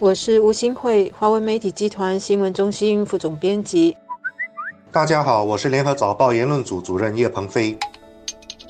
[0.00, 3.94] 我是吴新慧，华文媒体集团新闻中心副总编辑。
[4.90, 7.76] 大家好，我是联合早报言论组主任叶鹏飞。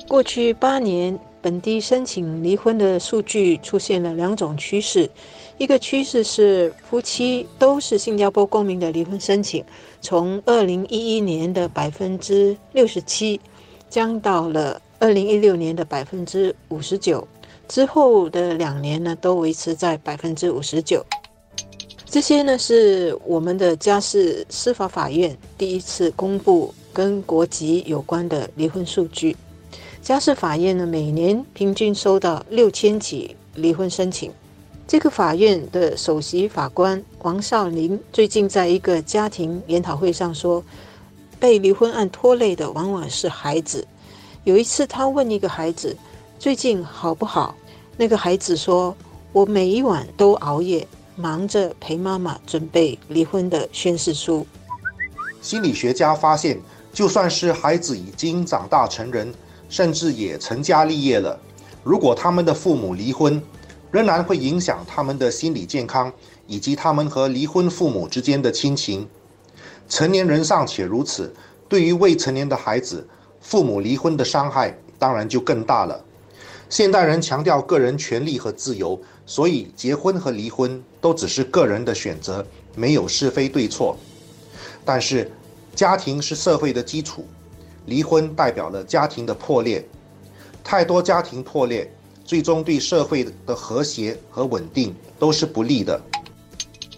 [0.09, 5.09] 过去八年，本地申请离婚的数据出现了两种趋势。
[5.57, 9.63] 一个趋势是夫妻都是新加坡公民的离婚申请，
[10.01, 13.39] 从二零一一年的百分之六十七
[13.89, 17.25] 降到了二零一六年的百分之五十九，
[17.69, 21.05] 之后的两年呢都维持在百分之五十九。
[22.11, 29.33] 这些呢是我们的家事司法法院第一次公布跟国籍有关的离婚数据。
[30.01, 34.29] 家事法院呢每年平均收到六千起离婚申请。
[34.85, 40.61] 这个法院的首席法官王少林最近在一个家庭研讨会上说，
[41.39, 43.87] 被离婚案拖累的往往是孩子。
[44.43, 45.95] 有一次他问一个孩子
[46.37, 47.55] 最近好不好，
[47.95, 48.93] 那个孩子说
[49.31, 50.85] ：“我每一晚都熬夜。”
[51.21, 54.45] 忙着陪妈妈准备离婚的宣誓书。
[55.39, 56.59] 心理学家发现，
[56.91, 59.31] 就算是孩子已经长大成人，
[59.69, 61.39] 甚至也成家立业了，
[61.83, 63.39] 如果他们的父母离婚，
[63.91, 66.11] 仍然会影响他们的心理健康
[66.47, 69.07] 以及他们和离婚父母之间的亲情。
[69.87, 71.31] 成年人尚且如此，
[71.69, 73.07] 对于未成年的孩子，
[73.39, 76.03] 父母离婚的伤害当然就更大了。
[76.69, 83.97] 现代人强调个人权利和自由，所以结婚和离婚都只是个人的选择，没有是非对错。
[84.85, 85.29] 但是，
[85.75, 87.25] 家庭是社会的基础，
[87.87, 89.83] 离婚代表了家庭的破裂。
[90.63, 91.91] 太多家庭破裂，
[92.23, 95.99] 最终对社会的和谐和稳定都是不利的。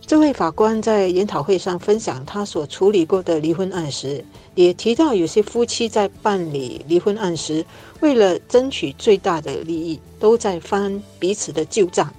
[0.05, 4.23] 这位法官在研讨会上分享他所处理过的离婚案时。
[4.53, 7.65] 也提到，有些夫妻在办理离婚案时，
[8.01, 12.13] 为了争取最大的利益，都在翻彼此的旧账，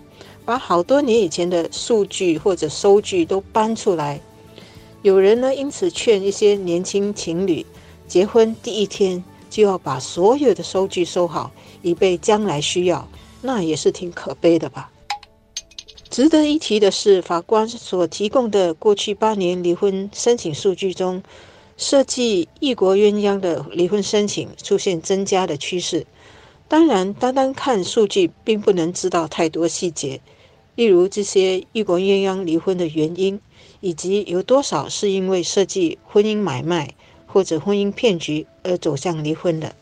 [0.44, 4.20] 把好多年以前的数据或者收据都搬出来。
[5.02, 7.64] 有人呢，因此劝一些年轻情侣，
[8.06, 11.50] 结婚第一天就要把所有的收据收好，
[11.82, 13.08] 以备将来需要。
[13.42, 14.90] 那也是挺可悲的吧。
[16.08, 21.22] 值得一提的是，法官所提供的过去八年离婚申请数据中。
[21.76, 26.06] 设计异国鸳鸯的离婚申请出现增加的趋势。
[26.68, 30.20] 当然，单单看数据并不能知道太多细节，
[30.74, 33.40] 例如这些异国鸳鸯离婚的原因，
[33.80, 36.94] 以及有多少是因为设计婚姻买卖
[37.26, 39.74] 或者婚姻骗局而走向离婚的。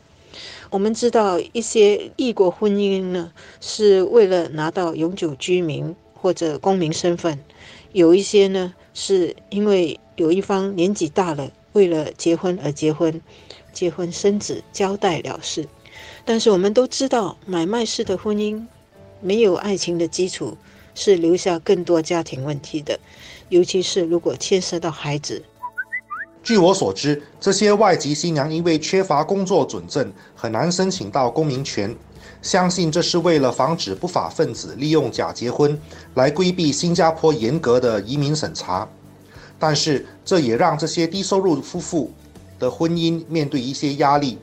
[0.71, 7.37] 我们知道，一些异国婚姻呢，是为了拿到永久居民或者公民身份；
[7.93, 11.51] 有一些呢，是因为有一方年纪大了。
[11.73, 13.19] 为了结婚而结婚，
[13.73, 15.67] 结婚生子，交代了事。
[16.23, 18.67] 但是我们都知道，买卖式的婚姻
[19.23, 20.59] 没有爱情的基础，
[20.95, 22.99] 是留下更多家庭问题的。
[23.49, 25.43] 尤其是如果牵涉到孩子。
[26.43, 31.95] 据我所知，这些外籍新娘因为缺乏工作准证，很难申请到公民权。
[32.41, 35.79] 相信这是为了防止不法分子利用假结婚
[36.15, 38.89] 来规避新加坡严格的移民审查。
[39.59, 42.11] 但是这也让这些低收入夫妇
[42.59, 44.37] 的婚姻面对一些压力。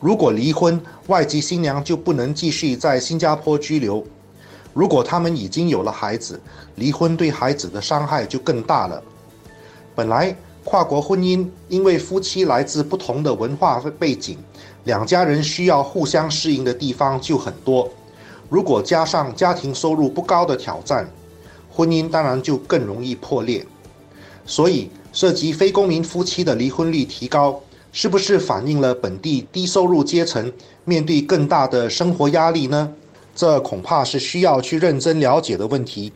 [0.00, 4.02] 如果离婚，外籍新娘就不能继续在新加坡居留。
[4.72, 6.40] 如果他们已经有了孩子，
[6.76, 9.02] 离婚对孩子的伤害就更大了。
[9.94, 10.34] 本来
[10.64, 14.38] 跨国婚姻因为夫妻来自不同的文化背景，
[14.84, 17.88] 两家人需要互相适应的地方就很多。
[18.48, 21.08] 如果加上家庭收入不高的挑战，
[21.70, 23.66] 婚姻当然就更容易破裂。
[24.44, 27.60] 所以，涉及非公民夫妻的离婚率提高，
[27.92, 30.52] 是不是反映了本地低收入阶层
[30.84, 32.92] 面对更大的生活压力呢？
[33.34, 36.12] 这恐怕是需要去认真了解的问题，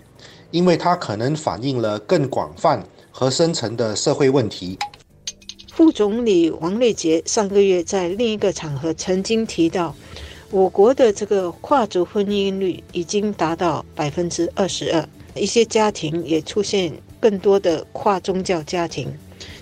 [0.50, 4.78] 因为它可能反映了更广泛和深层的社会问题。
[5.72, 9.94] 副总理王瑞杰上个月在另一个场合曾经提到，
[10.50, 16.92] 我国的这个跨族婚姻率已经达到百分之二十二，一些家庭也出现。
[17.18, 19.12] 更多的跨宗教家庭，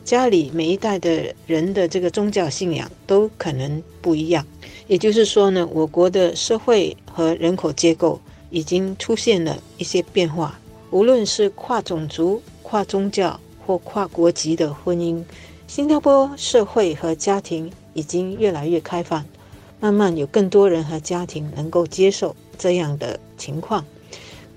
[0.04, 4.46] 家里每一代的人的这个宗教信仰都可能不一样。
[4.86, 8.20] 也就是说呢，我国的社会和人口结构
[8.50, 10.58] 已经出现了一些变化。
[10.90, 15.24] 无论是跨种族、跨宗教或跨国籍的婚姻，
[15.66, 19.24] 新加坡社会和家庭已经越来越开放，
[19.80, 23.82] 慢慢有更多人和家庭能够接受这样的情况。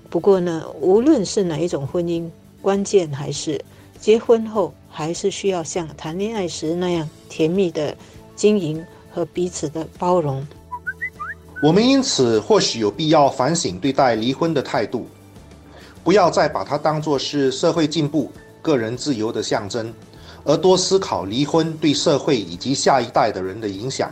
[0.10, 2.30] 不过呢，无论是哪一种婚姻，
[2.62, 3.60] 关键还是
[4.00, 7.96] 结婚后，还是需要像谈恋爱时那样甜蜜的
[8.36, 10.44] 经营和彼此的包容。
[11.62, 15.08] 我们因此或许有必要反省对待离婚的态度。
[16.04, 19.94] 不要再把它当作是社会进步、个人自由的象征，
[20.44, 24.12] 而多思考离婚对社会以及下一代的人的影响。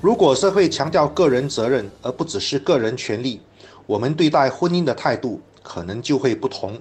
[0.00, 3.38] 如果社会强调个人责任，而不只是个人权利，
[3.84, 6.80] 我们对待婚姻的态度可能就会不同。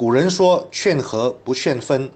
[0.00, 2.10] 古人说“劝和不劝分”，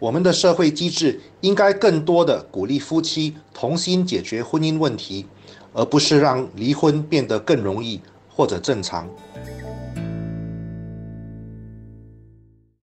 [0.00, 5.26] 我们的社会机制应该更多的鼓励夫妻同心解决婚姻问题，
[5.74, 8.00] 而不是让离婚变得更容易
[8.34, 9.06] 或者正常。